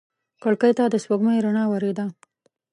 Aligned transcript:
کړکۍ 0.43 0.73
ته 0.77 0.83
د 0.87 0.95
سپوږمۍ 1.03 1.37
رڼا 1.45 1.63
ورېده. 1.69 2.05